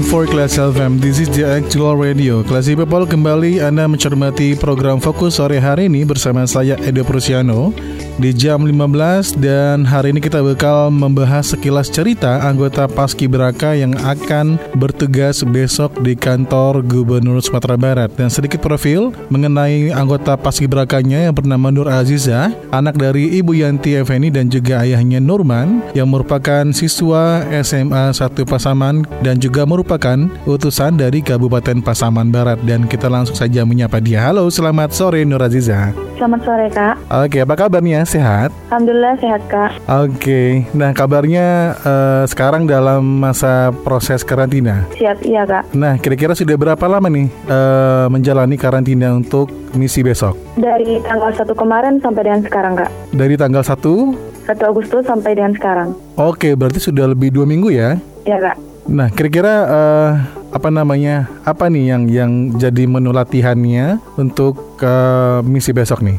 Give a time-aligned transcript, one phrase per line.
[0.00, 2.40] For Class FM This is the actual radio.
[2.40, 7.76] Classy People kembali Anda mencermati program Fokus sore hari ini Bersama saya Edo Prusiano
[8.18, 13.94] Di jam 15 Dan hari ini kita bakal membahas sekilas cerita Anggota Paski Braka yang
[13.94, 21.30] akan bertugas besok di kantor Gubernur Sumatera Barat Dan sedikit profil mengenai anggota Paski Brakanya
[21.30, 26.64] Yang bernama Nur Aziza Anak dari Ibu Yanti Effendi dan juga ayahnya Nurman Yang merupakan
[26.74, 33.36] siswa SMA 1 Pasaman Dan juga merupakan utusan dari Kabupaten Pasaman Barat dan kita langsung
[33.36, 34.26] saja menyapa dia.
[34.26, 36.07] Halo, selamat sore Nur Aziza.
[36.18, 36.96] Selamat sore Kak.
[37.14, 38.02] Oke, apa kabarnya?
[38.02, 38.50] Sehat?
[38.74, 39.70] Alhamdulillah sehat Kak.
[39.86, 44.82] Oke, nah kabarnya uh, sekarang dalam masa proses karantina.
[44.98, 45.70] Siap, iya Kak.
[45.78, 49.46] Nah, kira-kira sudah berapa lama nih uh, menjalani karantina untuk
[49.78, 50.34] misi besok?
[50.58, 52.90] Dari tanggal 1 kemarin sampai dengan sekarang Kak.
[53.14, 53.78] Dari tanggal 1?
[53.78, 55.94] 1 Agustus sampai dengan sekarang.
[56.18, 57.94] Oke, berarti sudah lebih dua minggu ya?
[58.26, 58.56] Iya Kak.
[58.90, 60.12] Nah, kira-kira uh,
[60.58, 61.30] apa namanya?
[61.46, 66.18] Apa nih yang yang jadi menu latihannya untuk uh, misi besok nih?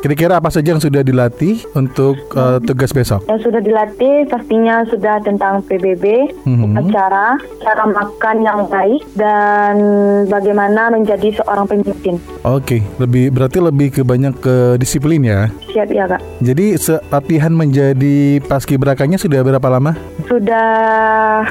[0.00, 3.20] Kira-kira apa saja yang sudah dilatih untuk uh, tugas besok?
[3.28, 6.88] Yang sudah dilatih pastinya sudah tentang PBB, mm-hmm.
[6.88, 9.76] cara cara makan yang baik dan
[10.24, 12.16] bagaimana menjadi seorang pemimpin.
[12.48, 12.80] Oke, okay.
[12.96, 15.52] lebih berarti lebih ke banyak ke disiplin ya?
[15.70, 16.20] Siap ya kak.
[16.42, 16.74] Jadi
[17.14, 19.94] latihan menjadi paskibrakanya sudah berapa lama?
[20.26, 20.68] Sudah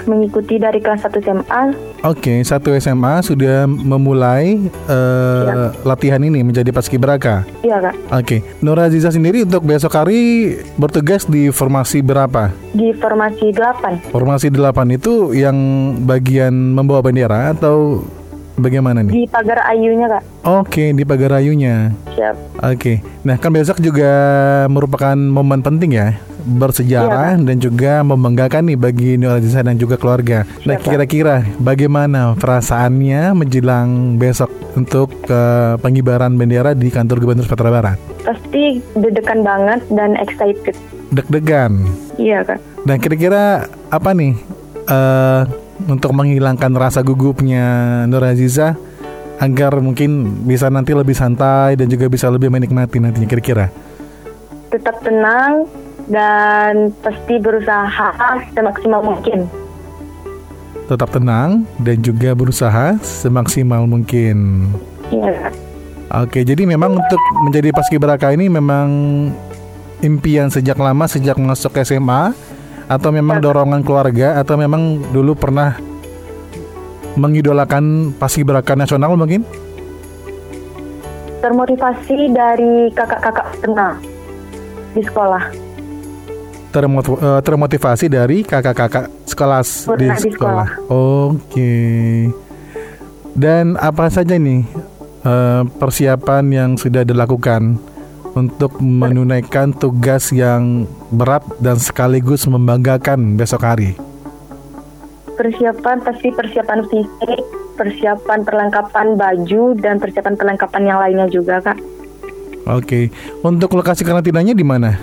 [0.03, 1.61] mengikuti dari kelas 1 SMA.
[2.03, 7.47] Oke, okay, satu SMA sudah memulai uh, latihan ini menjadi paskibraka.
[7.63, 7.95] Iya kak.
[8.11, 8.23] Oke.
[8.23, 8.39] Okay.
[8.59, 12.52] Nur Aziza sendiri untuk besok hari bertugas di formasi berapa?
[12.75, 14.11] Di formasi 8.
[14.11, 15.55] Formasi 8 itu yang
[16.03, 18.03] bagian membawa bendera atau
[18.59, 19.14] bagaimana nih?
[19.14, 20.23] Di pagar ayunya kak.
[20.45, 21.95] Oke, di pagar ayunya.
[22.15, 22.36] Siap.
[22.64, 24.11] Oke, nah kan besok juga
[24.67, 29.99] merupakan momen penting ya bersejarah iya, dan juga membanggakan nih bagi Nur Aziza dan juga
[29.99, 30.47] keluarga.
[30.64, 37.97] Nah, kira-kira bagaimana perasaannya menjelang besok untuk uh, pengibaran bendera di kantor Gubernur Sumatera Barat?
[38.23, 40.76] Pasti deg-degan banget dan excited.
[41.11, 41.86] Deg-degan.
[42.15, 42.59] Iya kak.
[42.87, 44.33] Dan kira-kira apa nih
[44.87, 45.43] uh,
[45.87, 48.75] untuk menghilangkan rasa gugupnya Nur Aziza
[49.39, 53.71] agar mungkin bisa nanti lebih santai dan juga bisa lebih menikmati nantinya kira-kira?
[54.67, 55.63] Tetap tenang
[56.11, 58.11] dan pasti berusaha
[58.51, 59.47] semaksimal mungkin.
[60.91, 64.67] Tetap tenang dan juga berusaha semaksimal mungkin.
[65.13, 65.53] Iya.
[66.09, 68.89] Oke, jadi memang untuk menjadi paskibraka ini memang
[70.01, 72.33] impian sejak lama sejak masuk SMA
[72.89, 75.77] atau memang dorongan keluarga atau memang dulu pernah
[77.14, 79.45] mengidolakan paskibraka nasional mungkin?
[81.39, 83.94] Termotivasi dari kakak-kakak pernah
[84.98, 85.44] di sekolah.
[86.70, 90.70] Termot uh, termotivasi dari kakak-kakak sekelas di, di sekolah.
[90.89, 91.33] Oke.
[91.50, 92.17] Okay.
[93.38, 94.66] Dan apa saja nih
[95.23, 97.80] uh, persiapan yang sudah dilakukan
[98.39, 104.00] untuk menunaikan tugas yang berat dan sekaligus membanggakan besok hari?
[105.36, 107.39] Persiapan pasti persiapan fisik,
[107.76, 111.77] persiapan perlengkapan baju dan persiapan perlengkapan yang lainnya juga, Kak.
[112.67, 113.11] Oke.
[113.44, 115.00] Untuk lokasi karantinanya di mana?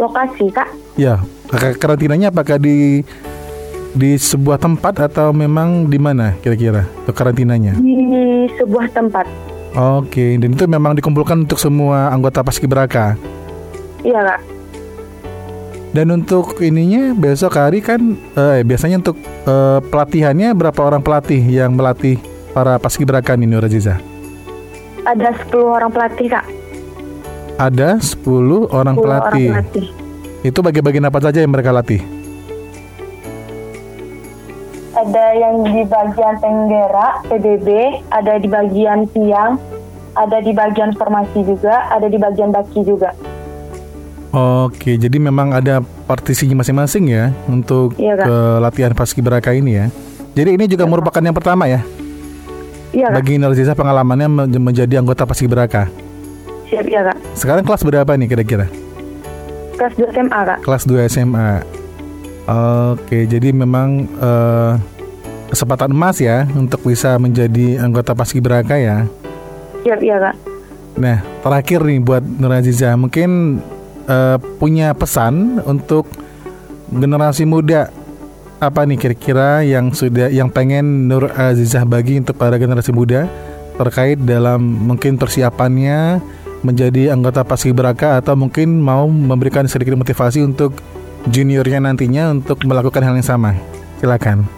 [0.00, 0.68] Lokasi, Kak?
[0.96, 1.20] Ya,
[1.52, 3.04] karantinanya apakah di
[3.90, 7.74] di sebuah tempat atau memang di mana kira-kira untuk karantinanya?
[7.76, 9.49] Di sebuah tempat.
[9.70, 13.14] Oke, dan itu memang dikumpulkan untuk semua anggota Paskibraka.
[14.02, 14.40] Iya, Kak.
[15.90, 21.74] Dan untuk ininya besok hari kan eh, biasanya untuk eh, pelatihannya berapa orang pelatih yang
[21.74, 22.14] melatih
[22.54, 23.98] para paskibraka ini Rajiza?
[25.02, 26.46] Ada 10 orang pelatih, Kak.
[27.58, 29.48] Ada 10 orang 10 pelatih.
[29.50, 29.86] Orang pelatih.
[30.46, 32.19] Itu bagi-bagian apa saja yang mereka latih?
[35.00, 37.68] Ada yang di bagian tenggara PBB,
[38.12, 39.56] ada di bagian siang,
[40.12, 43.16] ada di bagian formasi juga, ada di bagian baki juga.
[44.30, 49.86] Oke, jadi memang ada partisinya masing-masing ya untuk iya, ke latihan paskibraka ini ya.
[50.36, 51.82] Jadi ini juga iya, merupakan yang pertama ya.
[52.90, 55.90] Iya, Bagi Narcisa pengalamannya menjadi anggota paskibraka.
[56.70, 57.16] Siap ya, Kak.
[57.34, 58.66] Sekarang kelas berapa nih kira-kira?
[59.74, 60.58] Kelas 2 SMA, Kak.
[60.62, 61.79] Kelas 2 SMA.
[62.48, 64.80] Oke, jadi memang uh,
[65.50, 69.04] kesempatan emas ya untuk bisa menjadi anggota Paskibraka ya.
[69.84, 70.36] Siap ya kak.
[71.00, 73.60] Nah, terakhir nih buat Nur Aziza, mungkin
[74.10, 76.06] uh, punya pesan untuk
[76.90, 77.88] generasi muda
[78.60, 83.24] apa nih kira-kira yang sudah yang pengen Nur Azizah bagi untuk para generasi muda
[83.80, 86.20] terkait dalam mungkin persiapannya
[86.60, 90.76] menjadi anggota Paskibraka atau mungkin mau memberikan sedikit motivasi untuk
[91.28, 93.52] juniornya nantinya untuk melakukan hal yang sama.
[94.00, 94.48] Silakan.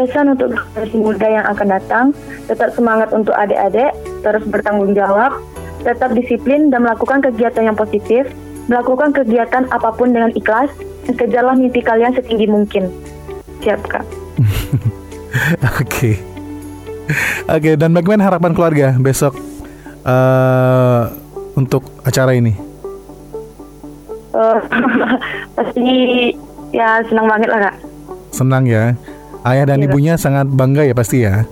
[0.00, 2.06] Pesan untuk generasi muda yang akan datang,
[2.48, 3.92] tetap semangat untuk adik-adik,
[4.24, 5.36] terus bertanggung jawab,
[5.84, 8.24] tetap disiplin dan melakukan kegiatan yang positif,
[8.72, 10.72] melakukan kegiatan apa pun dengan ikhlas,
[11.04, 12.88] dan kejarlah mimpi kalian setinggi mungkin.
[13.60, 14.04] Siap, Kak.
[15.84, 16.16] Oke.
[17.44, 19.36] Oke, okay, dan bagaimana harapan keluarga besok
[20.08, 21.12] uh,
[21.52, 22.71] untuk acara ini?
[24.32, 24.58] Uh,
[25.56, 25.88] pasti
[26.72, 27.74] ya senang banget lah, Kak.
[28.32, 28.96] Senang ya.
[29.42, 30.22] Ayah dan iya, ibunya kak.
[30.22, 31.42] sangat bangga ya pasti ya.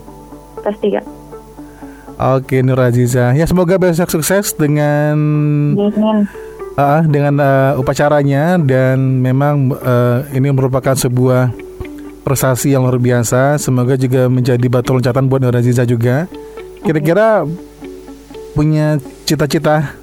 [0.62, 1.04] Pasti kak.
[2.20, 5.16] Oke Nur Aziza, ya semoga besok sukses dengan
[6.76, 11.48] uh, dengan uh, upacaranya dan memang uh, ini merupakan sebuah
[12.20, 13.56] prestasi yang luar biasa.
[13.56, 16.28] Semoga juga menjadi batu loncatan buat Nur Aziza juga.
[16.84, 17.48] Kira-kira
[18.52, 19.96] punya cita-cita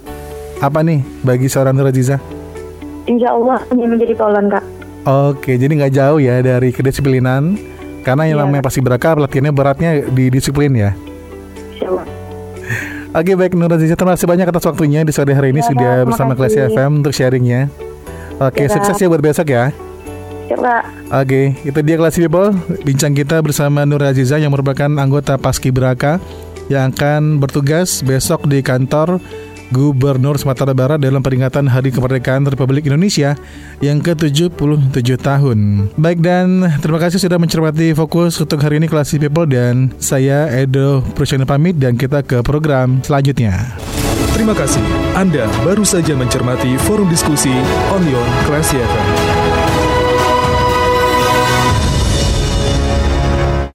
[0.58, 2.18] apa nih bagi seorang Nur Aziza?
[3.08, 4.64] Insya Allah ingin menjadi polon kak.
[5.08, 7.56] Oke, jadi nggak jauh ya dari kedisiplinan
[8.04, 8.48] karena yang yeah.
[8.48, 10.92] namanya pasti beraka latihannya beratnya di disiplin ya.
[13.16, 15.94] Oke baik Nur Aziza terima kasih banyak atas waktunya di sore hari ini ya, sudah
[16.06, 17.72] bersama Kelas FM untuk sharingnya.
[18.38, 19.74] Oke ya, sukses ya buat besok ya.
[20.48, 20.86] Coba.
[21.12, 22.56] Oke, itu dia kelas people
[22.88, 26.24] bincang kita bersama Nur Aziza yang merupakan anggota Paski Braka
[26.68, 29.20] yang akan bertugas besok di kantor
[29.70, 33.36] Gubernur Sumatera Barat dalam peringatan Hari Kemerdekaan Republik Indonesia
[33.84, 35.90] yang ke-77 tahun.
[36.00, 41.04] Baik dan terima kasih sudah mencermati fokus untuk hari ini Classy People dan saya Edo
[41.14, 43.78] Prusyono pamit dan kita ke program selanjutnya.
[44.34, 44.84] Terima kasih.
[45.18, 47.52] Anda baru saja mencermati forum diskusi
[47.90, 49.27] Onion Classy FM.